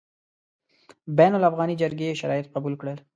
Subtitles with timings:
[1.17, 2.97] بین الافغاني جرګې شرایط قبول کړل.